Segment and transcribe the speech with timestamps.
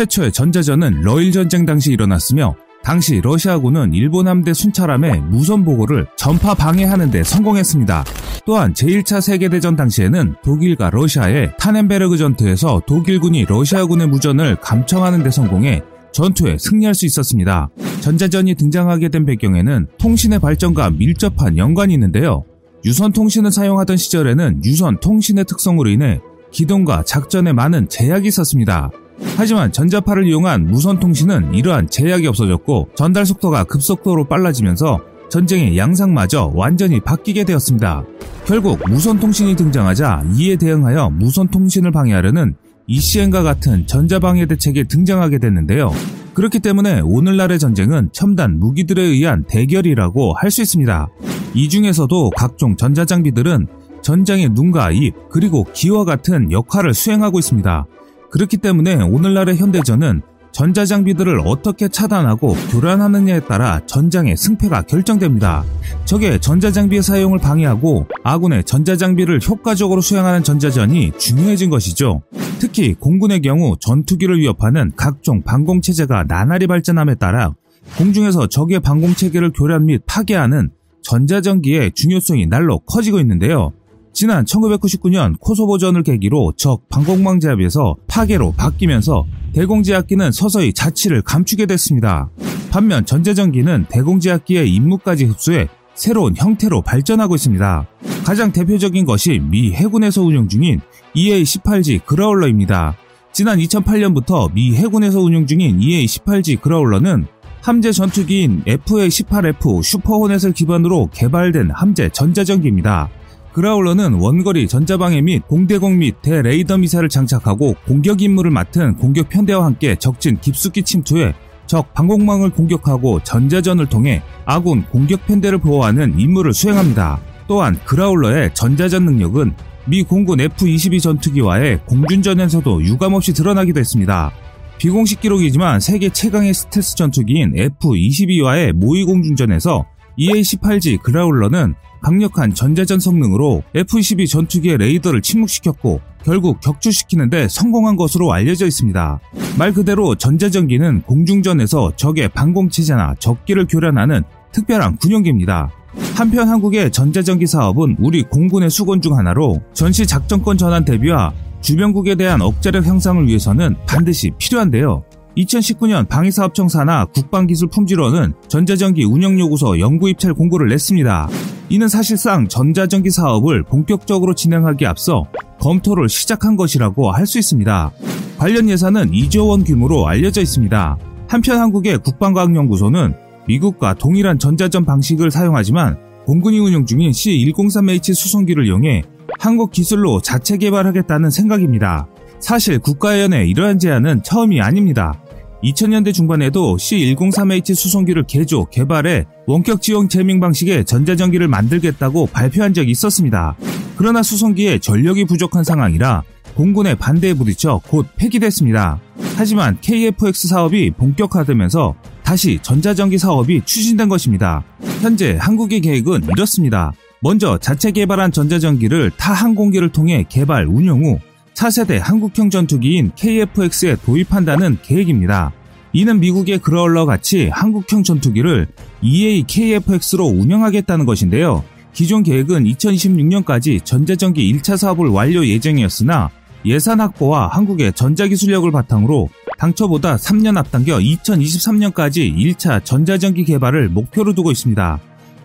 [0.00, 7.10] 최초의 전자전은 러일 전쟁 당시 일어났으며 당시 러시아군은 일본 함대 순찰함의 무선 보고를 전파 방해하는
[7.10, 8.04] 데 성공했습니다.
[8.46, 16.56] 또한 제1차 세계대전 당시에는 독일과 러시아의 타넨베르그 전투에서 독일군이 러시아군의 무전을 감청하는 데 성공해 전투에
[16.58, 17.68] 승리할 수 있었습니다.
[18.00, 22.44] 전자전이 등장하게 된 배경에는 통신의 발전과 밀접한 연관이 있는데요.
[22.86, 26.20] 유선 통신을 사용하던 시절에는 유선 통신의 특성으로 인해
[26.52, 28.90] 기동과 작전에 많은 제약이 있었습니다.
[29.36, 35.00] 하지만 전자파를 이용한 무선 통신은 이러한 제약이 없어졌고 전달 속도가 급속도로 빨라지면서
[35.30, 38.04] 전쟁의 양상마저 완전히 바뀌게 되었습니다.
[38.44, 42.54] 결국 무선 통신이 등장하자 이에 대응하여 무선 통신을 방해하려는
[42.86, 45.92] ECN과 같은 전자방해 대책이 등장하게 됐는데요.
[46.34, 51.08] 그렇기 때문에 오늘날의 전쟁은 첨단 무기들에 의한 대결이라고 할 수 있습니다.
[51.54, 53.68] 이 중에서도 각종 전자장비들은
[54.02, 57.86] 전장의 눈과 입, 그리고 기와 같은 역할을 수행하고 있습니다.
[58.30, 65.64] 그렇기 때문에 오늘날의 현대전은 전자장비들을 어떻게 차단하고 교란하느냐에 따라 전장의 승패가 결정됩니다.
[66.04, 72.22] 적의 전자장비의 사용을 방해하고 아군의 전자장비를 효과적으로 수행하는 전자전이 중요해진 것이죠.
[72.58, 77.54] 특히 공군의 경우 전투기를 위협하는 각종 방공체제가 나날이 발전함에 따라
[77.96, 80.70] 공중에서 적의 방공체계를 교란 및 파괴하는
[81.02, 83.72] 전자전기의 중요성이 날로 커지고 있는데요.
[84.12, 92.30] 지난 1999년 코소보전을 계기로 적 방공망 제압에서 파괴로 바뀌면서 대공제압기는 서서히 자취를 감추게 됐습니다.
[92.70, 97.86] 반면 전자전기는 대공제압기의 임무까지 흡수해 새로운 형태로 발전하고 있습니다.
[98.24, 100.80] 가장 대표적인 것이 미 해군에서 운영 중인
[101.14, 102.96] EA-18G 그라울러입니다.
[103.32, 107.26] 지난 2008년부터 미 해군에서 운영 중인 EA-18G 그라울러는
[107.62, 113.10] 함재 전투기인 FA-18F 슈퍼호넷을 기반으로 개발된 함재 전자전기입니다.
[113.52, 119.96] 그라울러는 원거리 전자방해 및 공대공 및 대레이더 미사를 장착하고 공격 임무를 맡은 공격 편대와 함께
[119.96, 121.34] 적진 깊숙이 침투해
[121.66, 127.20] 적 방공망을 공격하고 전자전을 통해 아군 공격 편대를 보호하는 임무를 수행합니다.
[127.46, 129.54] 또한 그라울러의 전자전 능력은
[129.86, 134.30] 미 공군 F-22 전투기와의 공준전에서도 유감없이 드러나기도 했습니다.
[134.78, 139.84] 비공식 기록이지만 세계 최강의 스텔스 전투기인 F-22와의 모의 공준전에서
[140.18, 149.20] EA-18G 그라울러는 강력한 전자전 성능으로 F-22 전투기의 레이더를 침묵시켰고 결국 격추시키는데 성공한 것으로 알려져 있습니다.
[149.58, 154.22] 말 그대로 전자전기는 공중전에서 적의 방공체제나 적기를 교란하는
[154.52, 155.70] 특별한 군용기입니다.
[156.14, 162.40] 한편 한국의 전자전기 사업은 우리 공군의 수건 중 하나로 전시 작전권 전환 대비와 주변국에 대한
[162.40, 165.02] 억제력 향상을 위해서는 반드시 필요한데요.
[165.36, 171.28] 2019년 방위사업청사나 국방기술품질원은 전자전기 운영요구서 연구 입찰 공고를 냈습니다.
[171.68, 175.24] 이는 사실상 전자전기 사업을 본격적으로 진행하기 앞서
[175.60, 177.92] 검토를 시작한 것이라고 할 수 있습니다.
[178.38, 180.96] 관련 예산은 2조 원 규모로 알려져 있습니다.
[181.28, 183.14] 한편 한국의 국방과학연구소는
[183.46, 189.02] 미국과 동일한 전자전 방식을 사용하지만 공군이 운영 중인 C-103H 수송기를 이용해
[189.38, 192.08] 한국 기술로 자체 개발하겠다는 생각입니다.
[192.40, 195.20] 사실 국가연의 이러한 제안은 처음이 아닙니다.
[195.62, 203.56] 2000년대 중반에도 C103H 수송기를 개조, 개발해 원격 지원 제밍 방식의 전자전기를 만들겠다고 발표한 적이 있었습니다.
[203.96, 206.22] 그러나 수송기에 전력이 부족한 상황이라
[206.54, 208.98] 공군의 반대에 부딪혀 곧 폐기됐습니다.
[209.36, 214.64] 하지만 KFX 사업이 본격화되면서 다시 전자전기 사업이 추진된 것입니다.
[215.02, 216.92] 현재 한국의 계획은 이렇습니다.
[217.20, 221.18] 먼저 자체 개발한 전자전기를 타 항공기를 통해 개발, 운영 후
[221.60, 225.52] 차세대 한국형 전투기인 KFX에 도입한다는 계획입니다.
[225.92, 228.66] 이는 미국의 그라울러 같이 한국형 전투기를
[229.02, 231.62] EA KFX로 운영하겠다는 것인데요.
[231.92, 236.30] 기존 계획은 2026년까지 전자전기 1차 사업을 완료 예정이었으나
[236.64, 239.28] 예산 확보와 한국의 전자기술력을 바탕으로
[239.58, 244.98] 당초보다 3년 앞당겨 2023년까지 1차 전자전기 개발을 목표로 두고 있습니다.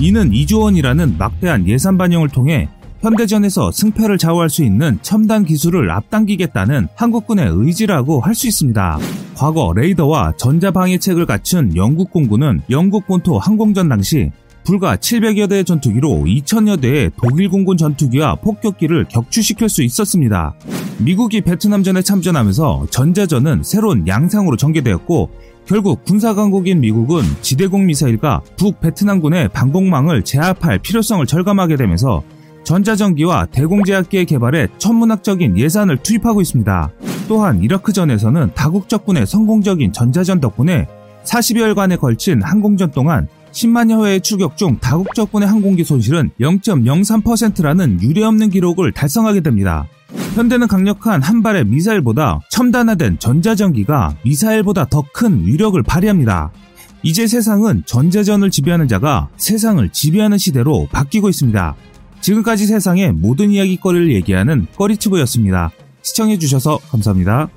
[0.00, 2.68] 이는 2조 원이라는 막대한 예산 반영을 통해
[3.00, 8.98] 현대전에서 승패를 좌우할 수 있는 첨단 기술을 앞당기겠다는 한국군의 의지라고 할 수 있습니다.
[9.36, 14.30] 과거 레이더와 전자방해책을 갖춘 영국 공군은 영국 본토 항공전 당시
[14.64, 20.54] 불과 700여 대의 전투기로 2000여 대의 독일 공군 전투기와 폭격기를 격추시킬 수 있었습니다.
[20.98, 25.30] 미국이 베트남전에 참전하면서 전자전은 새로운 양상으로 전개되었고
[25.66, 32.22] 결국 군사강국인 미국은 지대공 미사일과 북 베트남군의 방공망을 제압할 필요성을 절감하게 되면서
[32.70, 36.92] 전자전기와 대공제압기의 개발에 천문학적인 예산을 투입하고 있습니다.
[37.26, 40.86] 또한 이라크전에서는 다국적군의 성공적인 전자전 덕분에
[41.24, 49.40] 40여일간에 걸친 항공전 동안 10만여 회의 추격 중 다국적군의 항공기 손실은 0.03%라는 유례없는 기록을 달성하게
[49.40, 49.88] 됩니다.
[50.36, 56.52] 현대는 강력한 한 발의 미사일보다 첨단화된 전자전기가 미사일보다 더 큰 위력을 발휘합니다.
[57.02, 61.74] 이제 세상은 전자전을 지배하는 자가 세상을 지배하는 시대로 바뀌고 있습니다.
[62.20, 65.70] 지금까지 세상의 모든 이야기거리를 얘기하는 꺼리치브였습니다.
[66.02, 67.48] 시청해주셔서 감사합니다.